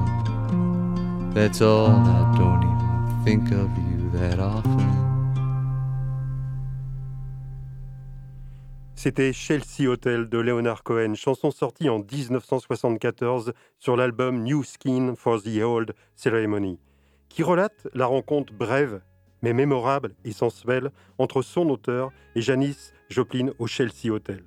That's 1.33 1.61
all, 1.63 1.91
I 1.91 2.35
don't 2.37 2.65
even 2.65 3.25
think 3.25 3.53
of 3.53 3.71
you 3.79 4.11
that 4.19 4.41
often. 4.41 4.83
C'était 8.97 9.33
Chelsea 9.33 9.87
Hotel 9.87 10.29
de 10.29 10.39
Leonard 10.39 10.83
Cohen, 10.83 11.15
chanson 11.15 11.53
sortie 11.53 11.89
en 11.89 12.01
1974 12.01 13.53
sur 13.79 13.97
l'album 13.97 14.43
New 14.43 14.65
Skin 14.65 15.15
for 15.15 15.41
the 15.41 15.63
Old 15.63 15.95
Ceremony. 16.17 16.81
qui 17.29 17.43
relate 17.43 17.87
la 17.93 18.07
rencontre 18.07 18.53
brève 18.55 19.03
mais 19.47 19.53
mémorable 19.53 20.17
et 20.25 20.33
sensuelle 20.33 20.91
entre 21.19 21.41
son 21.41 21.69
auteur 21.69 22.11
et 22.35 22.43
Janis 22.43 22.91
Joplin 23.11 23.51
au 23.61 23.69
Chelsea 23.69 24.11
Hotel. 24.11 24.43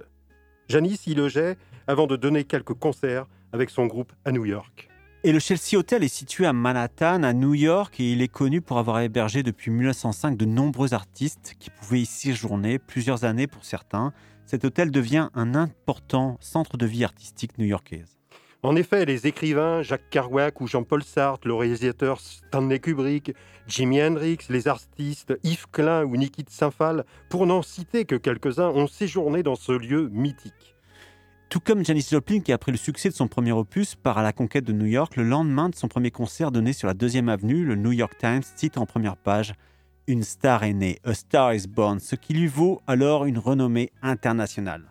Janis 0.67 0.99
y 1.07 1.15
logeait 1.15 1.55
avant 1.87 2.05
de 2.05 2.17
donner 2.17 2.43
quelques 2.43 2.73
concerts 2.73 3.25
avec 3.53 3.69
son 3.69 3.85
groupe 3.85 4.11
à 4.25 4.33
New 4.33 4.43
York. 4.43 4.89
Et 5.23 5.31
le 5.31 5.39
Chelsea 5.39 5.77
Hotel 5.77 6.03
est 6.03 6.13
situé 6.13 6.45
à 6.45 6.51
Manhattan, 6.51 7.23
à 7.23 7.31
New 7.31 7.53
York, 7.53 7.97
et 8.01 8.11
il 8.11 8.21
est 8.21 8.27
connu 8.27 8.59
pour 8.59 8.77
avoir 8.77 8.99
hébergé 8.99 9.41
depuis 9.41 9.71
1905 9.71 10.35
de 10.35 10.43
nombreux 10.43 10.93
artistes 10.93 11.55
qui 11.59 11.69
pouvaient 11.69 12.01
y 12.01 12.05
séjourner 12.05 12.77
plusieurs 12.77 13.23
années 13.23 13.47
pour 13.47 13.63
certains. 13.63 14.11
Cet 14.45 14.65
hôtel 14.65 14.91
devient 14.91 15.29
un 15.33 15.55
important 15.55 16.37
centre 16.41 16.75
de 16.75 16.85
vie 16.85 17.05
artistique 17.05 17.57
new-yorkaise. 17.57 18.18
En 18.61 18.75
effet, 18.75 19.05
les 19.05 19.25
écrivains 19.25 19.83
Jacques 19.83 20.09
Kerouac 20.09 20.59
ou 20.59 20.67
Jean-Paul 20.67 21.01
Sartre, 21.01 21.47
le 21.47 21.53
réalisateur 21.53 22.19
Stanley 22.19 22.79
Kubrick, 22.79 23.33
Jimi 23.67 24.01
Hendrix, 24.03 24.39
les 24.49 24.67
artistes 24.67 25.33
Yves 25.43 25.67
Klein 25.71 26.03
ou 26.03 26.17
Niki 26.17 26.43
de 26.43 26.49
Saint-Phal, 26.49 27.05
pour 27.29 27.45
n'en 27.45 27.61
citer 27.61 28.03
que 28.03 28.15
quelques-uns, 28.15 28.67
ont 28.67 28.87
séjourné 28.87 29.43
dans 29.43 29.55
ce 29.55 29.71
lieu 29.71 30.09
mythique. 30.09 30.75
Tout 31.47 31.61
comme 31.61 31.85
Janis 31.85 32.07
Joplin, 32.11 32.41
qui 32.41 32.51
après 32.51 32.73
le 32.73 32.77
succès 32.77 33.07
de 33.07 33.13
son 33.13 33.29
premier 33.29 33.53
opus 33.53 33.95
part 33.95 34.17
à 34.17 34.23
la 34.23 34.33
conquête 34.33 34.65
de 34.65 34.73
New 34.73 34.87
York, 34.87 35.15
le 35.15 35.23
lendemain 35.23 35.69
de 35.69 35.75
son 35.75 35.87
premier 35.87 36.11
concert 36.11 36.51
donné 36.51 36.73
sur 36.73 36.87
la 36.89 36.93
deuxième 36.93 37.29
avenue, 37.29 37.63
le 37.63 37.75
New 37.75 37.93
York 37.93 38.17
Times 38.19 38.43
cite 38.43 38.77
en 38.77 38.85
première 38.85 39.15
page 39.15 39.53
Une 40.07 40.23
star 40.23 40.65
est 40.65 40.73
née, 40.73 40.99
a 41.05 41.13
star 41.13 41.53
is 41.53 41.65
born, 41.65 42.01
ce 42.01 42.15
qui 42.15 42.33
lui 42.33 42.47
vaut 42.47 42.81
alors 42.87 43.23
une 43.23 43.37
renommée 43.37 43.89
internationale. 44.01 44.83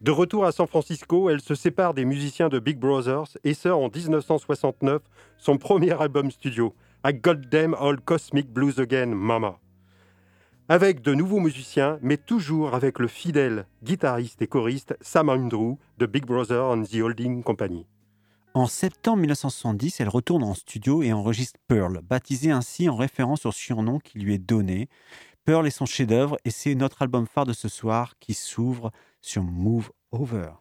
De 0.00 0.12
retour 0.12 0.46
à 0.46 0.52
San 0.52 0.66
Francisco, 0.66 1.28
elle 1.28 1.42
se 1.42 1.54
sépare 1.54 1.92
des 1.92 2.06
musiciens 2.06 2.48
de 2.48 2.58
Big 2.58 2.78
Brothers 2.78 3.36
et 3.44 3.52
sort 3.52 3.82
en 3.82 3.90
1969 3.94 5.02
son 5.36 5.58
premier 5.58 5.92
album 6.00 6.30
studio, 6.30 6.74
A 7.02 7.12
Goddamn 7.12 7.76
Old 7.78 8.00
Cosmic 8.00 8.50
Blues 8.50 8.80
Again, 8.80 9.08
Mama. 9.14 9.58
Avec 10.70 11.02
de 11.02 11.12
nouveaux 11.12 11.40
musiciens, 11.40 11.98
mais 12.00 12.16
toujours 12.16 12.74
avec 12.74 12.98
le 12.98 13.08
fidèle 13.08 13.66
guitariste 13.82 14.40
et 14.40 14.46
choriste 14.46 14.96
Sam 15.02 15.28
Andrew 15.28 15.76
de 15.98 16.06
Big 16.06 16.24
Brother 16.24 16.64
and 16.64 16.84
the 16.84 17.02
Holding 17.02 17.42
Company. 17.42 17.86
En 18.54 18.68
septembre 18.68 19.18
1970, 19.18 20.00
elle 20.00 20.08
retourne 20.08 20.44
en 20.44 20.54
studio 20.54 21.02
et 21.02 21.12
enregistre 21.12 21.60
Pearl, 21.68 22.00
baptisé 22.08 22.50
ainsi 22.50 22.88
en 22.88 22.96
référence 22.96 23.44
au 23.44 23.52
surnom 23.52 23.98
qui 23.98 24.18
lui 24.18 24.32
est 24.32 24.38
donné. 24.38 24.88
Pearl 25.44 25.66
est 25.66 25.70
son 25.70 25.86
chef-d'œuvre 25.86 26.38
et 26.46 26.50
c'est 26.50 26.74
notre 26.74 27.02
album 27.02 27.26
phare 27.26 27.44
de 27.44 27.52
ce 27.52 27.68
soir 27.68 28.14
qui 28.18 28.32
s'ouvre 28.32 28.92
sur 29.20 29.42
Move 29.42 29.90
Over. 30.12 30.52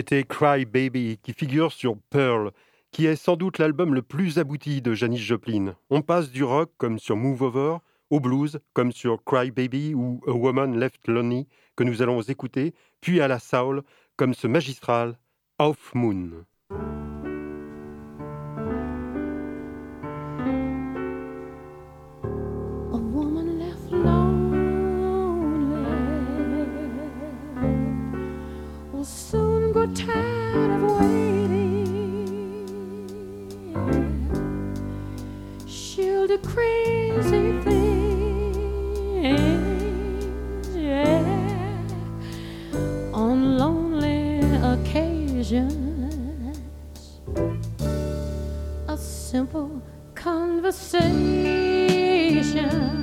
c'était 0.00 0.24
Cry 0.24 0.64
Baby, 0.64 1.18
qui 1.22 1.34
figure 1.34 1.72
sur 1.72 1.94
Pearl, 2.08 2.52
qui 2.90 3.04
est 3.04 3.16
sans 3.16 3.36
doute 3.36 3.58
l'album 3.58 3.94
le 3.94 4.00
plus 4.00 4.38
abouti 4.38 4.80
de 4.80 4.94
Janis 4.94 5.18
Joplin. 5.18 5.76
On 5.90 6.00
passe 6.00 6.30
du 6.30 6.42
rock, 6.42 6.70
comme 6.78 6.98
sur 6.98 7.18
Move 7.18 7.42
Over, 7.42 7.76
au 8.08 8.18
blues, 8.18 8.60
comme 8.72 8.92
sur 8.92 9.22
Cry 9.22 9.50
Baby 9.50 9.92
ou 9.92 10.22
A 10.26 10.30
Woman 10.30 10.80
Left 10.80 11.06
Lonely, 11.06 11.46
que 11.76 11.84
nous 11.84 12.00
allons 12.00 12.22
écouter, 12.22 12.72
puis 13.02 13.20
à 13.20 13.28
la 13.28 13.38
soul, 13.38 13.82
comme 14.16 14.32
ce 14.32 14.46
magistral 14.46 15.18
Off 15.58 15.94
Moon. 15.94 16.46
don't 29.72 29.94
tired 29.94 30.70
of 30.70 30.82
waiting. 30.98 32.66
She'll 35.66 36.26
do 36.26 36.38
crazy 36.38 37.60
things, 37.62 39.36
yeah. 40.76 41.22
On 43.12 43.58
lonely 43.58 44.40
occasions, 44.62 46.58
a 48.88 48.96
simple 48.96 49.82
conversation. 50.14 52.99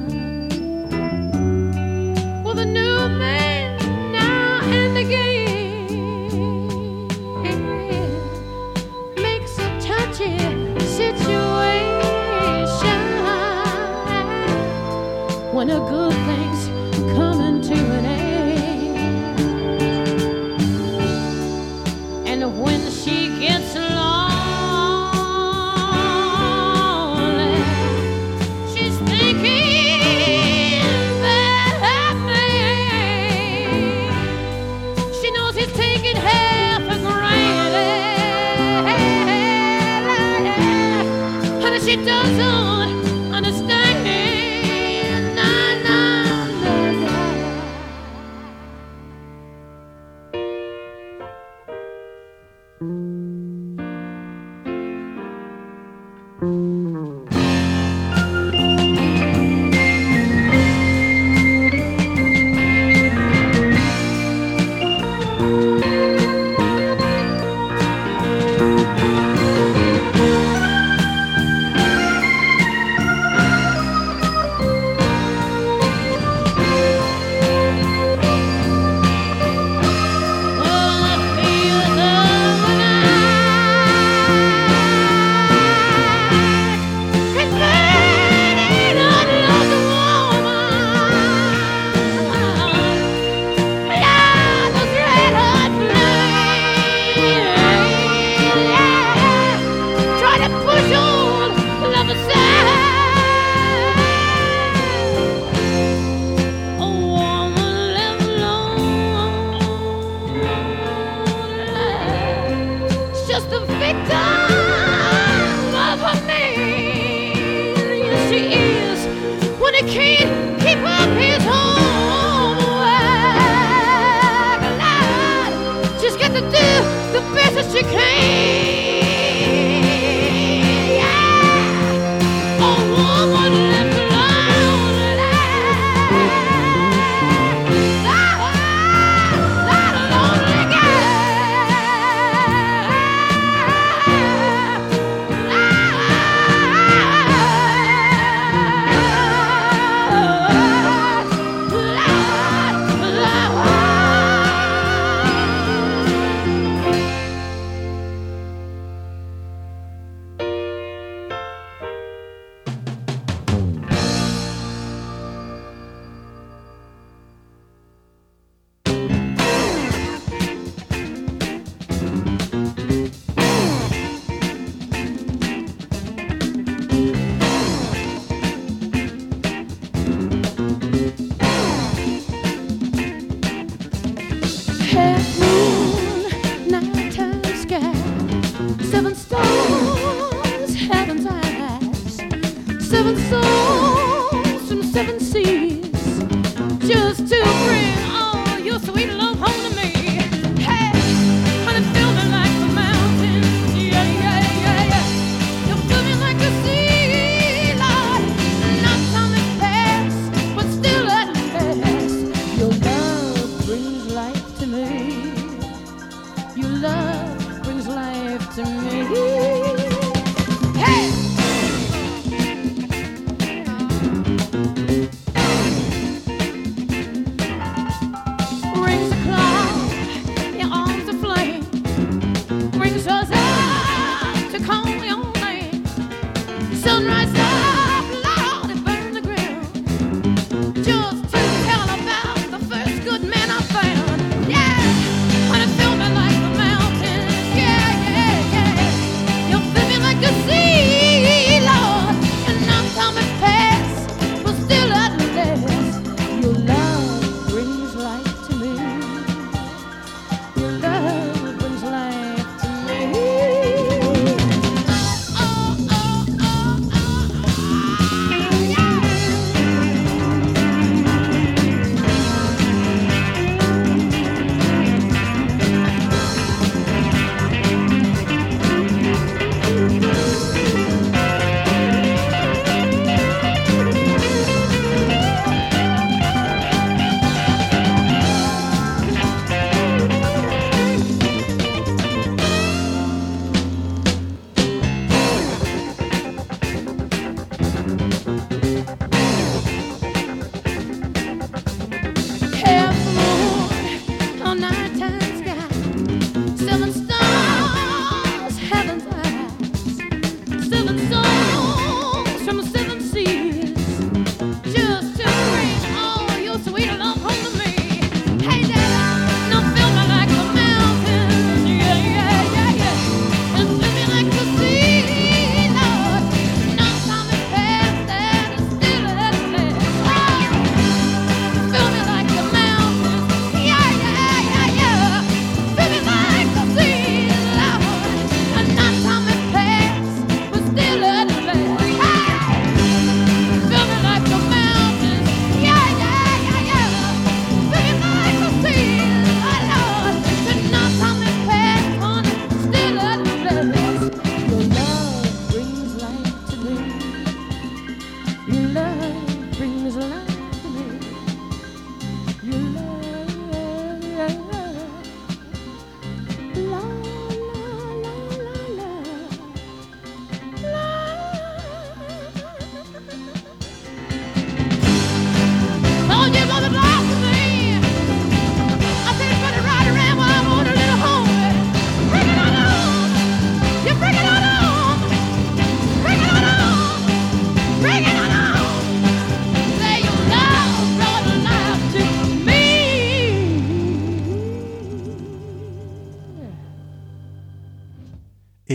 She 41.87 41.95
doesn't 41.95 43.33
understand. 43.33 43.76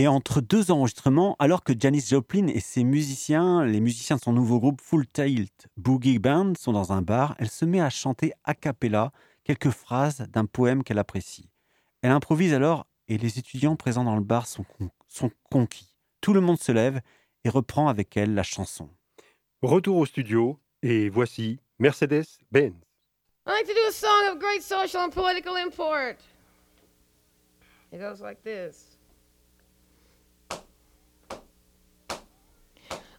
Et 0.03 0.07
entre 0.09 0.41
deux 0.41 0.69
enregistrements, 0.69 1.37
alors 1.39 1.63
que 1.63 1.71
Janis 1.79 2.05
Joplin 2.09 2.47
et 2.47 2.59
ses 2.59 2.83
musiciens, 2.83 3.63
les 3.63 3.79
musiciens 3.79 4.17
de 4.17 4.21
son 4.21 4.33
nouveau 4.33 4.59
groupe 4.59 4.81
Full 4.81 5.07
Tilt 5.07 5.67
Boogie 5.77 6.19
Band, 6.19 6.55
sont 6.59 6.73
dans 6.73 6.91
un 6.91 7.01
bar, 7.01 7.35
elle 7.39 7.49
se 7.49 7.63
met 7.63 7.79
à 7.79 7.89
chanter 7.89 8.33
a 8.43 8.53
cappella 8.53 9.13
quelques 9.45 9.69
phrases 9.69 10.27
d'un 10.27 10.43
poème 10.43 10.83
qu'elle 10.83 10.99
apprécie. 10.99 11.49
Elle 12.01 12.11
improvise 12.11 12.53
alors 12.53 12.85
et 13.07 13.17
les 13.17 13.39
étudiants 13.39 13.77
présents 13.77 14.03
dans 14.03 14.17
le 14.17 14.23
bar 14.23 14.45
sont, 14.45 14.65
con- 14.65 14.89
sont 15.07 15.31
conquis. 15.49 15.95
Tout 16.19 16.33
le 16.33 16.41
monde 16.41 16.59
se 16.59 16.73
lève 16.73 16.99
et 17.45 17.49
reprend 17.49 17.87
avec 17.87 18.17
elle 18.17 18.33
la 18.33 18.43
chanson. 18.43 18.89
Retour 19.61 19.95
au 19.95 20.05
studio, 20.05 20.59
et 20.81 21.07
voici 21.07 21.61
Mercedes-Benz. 21.79 22.75
I 23.47 23.51
like 23.51 23.67
to 23.67 23.73
do 23.73 23.87
a 23.87 23.91
song 23.93 24.33
of 24.33 24.37
great 24.37 24.63
social 24.63 25.01
and 25.01 25.11
political 25.11 25.55
import. 25.55 26.17
It 27.93 28.01
goes 28.01 28.19
like 28.19 28.43
this. 28.43 28.92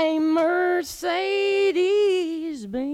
a 0.00 0.18
Mercedes 0.18 1.76
Benz? 2.66 2.90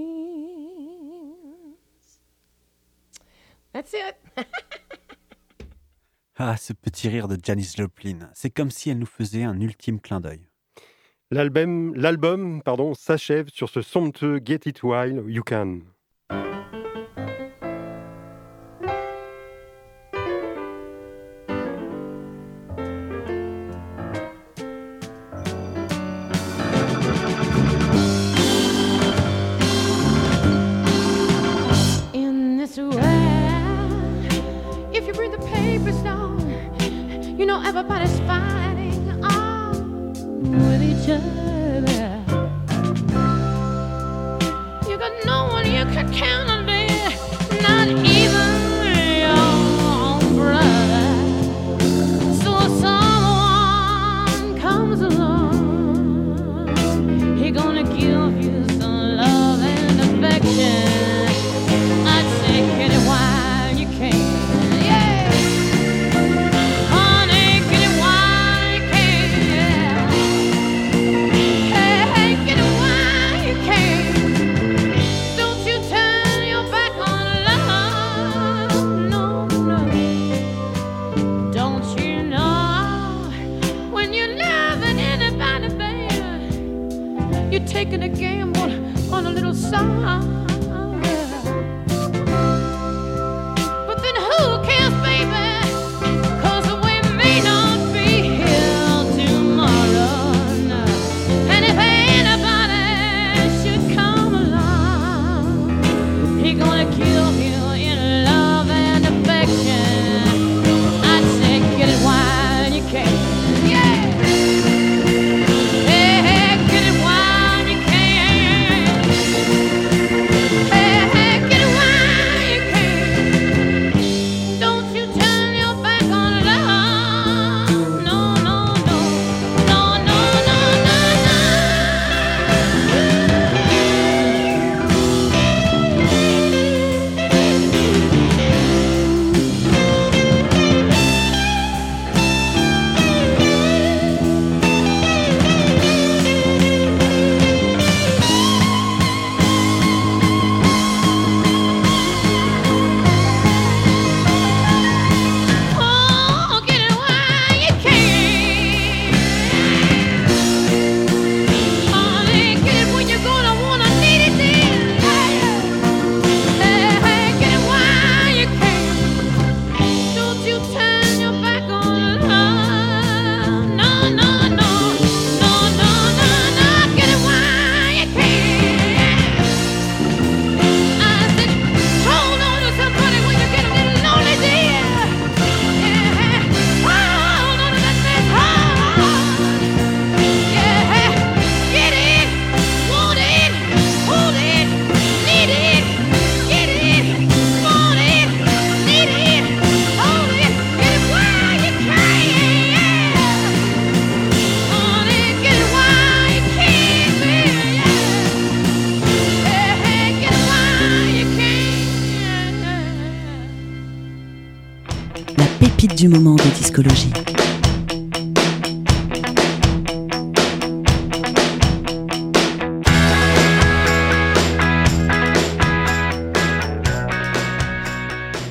That's 3.72 3.94
it. 3.94 4.16
Ah, 6.38 6.58
ce 6.58 6.74
petit 6.74 7.08
rire 7.08 7.28
de 7.28 7.38
Janis 7.42 7.72
Joplin. 7.78 8.28
C'est 8.34 8.50
comme 8.50 8.70
si 8.70 8.90
elle 8.90 8.98
nous 8.98 9.06
faisait 9.06 9.44
un 9.44 9.58
ultime 9.58 10.02
clin 10.02 10.20
d'œil. 10.20 10.46
L'album, 11.30 11.94
l'album 11.94 12.60
pardon, 12.62 12.92
s'achève 12.92 13.48
sur 13.48 13.70
ce 13.70 13.80
somptueux 13.80 14.42
Get 14.44 14.60
It 14.66 14.82
While 14.82 15.24
You 15.28 15.42
Can. 15.42 15.78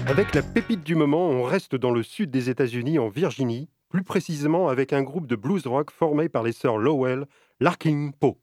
Avec 0.08 0.34
la 0.34 0.42
pépite 0.42 0.84
du 0.84 0.96
moment, 0.96 1.30
on 1.30 1.44
reste 1.44 1.76
dans 1.76 1.92
le 1.92 2.02
sud 2.02 2.32
des 2.32 2.50
États-Unis, 2.50 2.98
en 2.98 3.10
Virginie, 3.10 3.70
plus 3.90 4.04
précisément 4.04 4.70
avec 4.70 4.92
un 4.92 5.04
groupe 5.04 5.28
de 5.28 5.36
blues 5.36 5.68
rock 5.68 5.92
formé 5.92 6.28
par 6.28 6.42
les 6.42 6.52
sœurs 6.52 6.80
Lowell, 6.80 7.28
Larkin 7.60 8.10
Poe. 8.20 8.38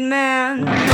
Man. 0.00 0.93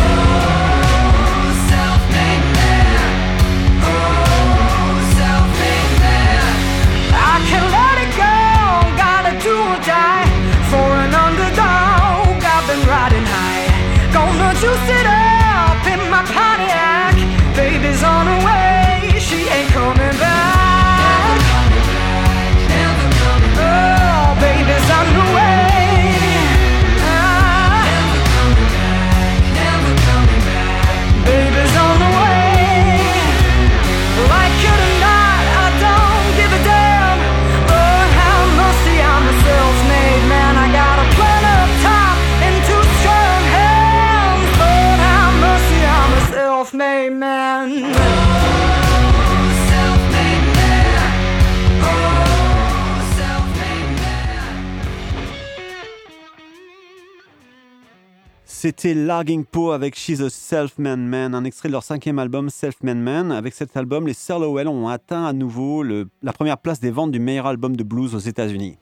C'était 58.63 58.93
Larging 58.93 59.47
Poe 59.47 59.73
avec 59.73 59.97
She's 59.97 60.21
a 60.21 60.29
Self-Made 60.29 60.99
Man, 60.99 61.35
un 61.35 61.45
extrait 61.45 61.71
de 61.71 61.73
leur 61.73 61.83
cinquième 61.83 62.19
album 62.19 62.51
Self-Made 62.51 62.99
Man. 62.99 63.33
Avec 63.33 63.55
cet 63.55 63.75
album, 63.75 64.07
les 64.07 64.13
Sir 64.13 64.39
Lowell 64.39 64.69
ont 64.69 64.87
atteint 64.87 65.25
à 65.25 65.33
nouveau 65.33 65.83
la 65.83 66.33
première 66.35 66.59
place 66.59 66.79
des 66.79 66.91
ventes 66.91 67.11
du 67.11 67.21
meilleur 67.21 67.47
album 67.47 67.75
de 67.75 67.83
blues 67.83 68.15
aux 68.15 68.19
États-Unis. 68.19 68.77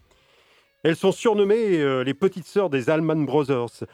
Elles 0.83 0.97
sont 0.97 1.12
surnommées 1.12 1.79
euh, 1.79 2.03
les 2.03 2.12
petites 2.12 2.47
sœurs 2.47 2.70
des 2.70 2.91
Allman 2.91 3.24
Brothers. 3.24 3.85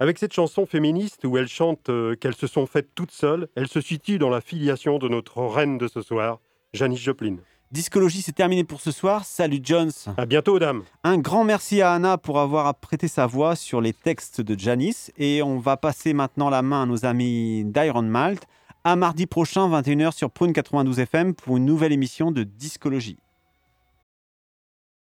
Avec 0.00 0.18
cette 0.18 0.32
chanson 0.32 0.64
féministe 0.64 1.26
où 1.26 1.36
elles 1.36 1.46
chantent 1.46 1.90
euh, 1.90 2.16
qu'elles 2.16 2.34
se 2.34 2.46
sont 2.46 2.64
faites 2.64 2.94
toutes 2.94 3.12
seules, 3.12 3.48
elles 3.54 3.68
se 3.68 3.82
situent 3.82 4.18
dans 4.18 4.30
la 4.30 4.40
filiation 4.40 4.98
de 4.98 5.08
notre 5.08 5.42
reine 5.42 5.76
de 5.76 5.88
ce 5.88 6.00
soir, 6.00 6.40
Janis 6.72 6.96
Joplin. 6.96 7.36
Discologie, 7.74 8.22
c'est 8.22 8.30
terminé 8.30 8.62
pour 8.62 8.80
ce 8.80 8.92
soir. 8.92 9.24
Salut 9.24 9.58
Jones. 9.60 9.90
À 10.16 10.26
bientôt, 10.26 10.60
dame. 10.60 10.84
Un 11.02 11.18
grand 11.18 11.42
merci 11.42 11.82
à 11.82 11.94
Anna 11.94 12.18
pour 12.18 12.38
avoir 12.38 12.72
prêté 12.76 13.08
sa 13.08 13.26
voix 13.26 13.56
sur 13.56 13.80
les 13.80 13.92
textes 13.92 14.40
de 14.40 14.56
Janice. 14.56 15.10
Et 15.18 15.42
on 15.42 15.58
va 15.58 15.76
passer 15.76 16.12
maintenant 16.12 16.50
la 16.50 16.62
main 16.62 16.84
à 16.84 16.86
nos 16.86 17.04
amis 17.04 17.64
d'Iron 17.64 18.02
Malt. 18.02 18.44
À 18.84 18.94
mardi 18.94 19.26
prochain, 19.26 19.68
21h 19.68 20.12
sur 20.12 20.30
Prune 20.30 20.52
92 20.52 21.00
FM 21.00 21.34
pour 21.34 21.56
une 21.56 21.64
nouvelle 21.64 21.90
émission 21.90 22.30
de 22.30 22.44
Discologie. 22.44 23.18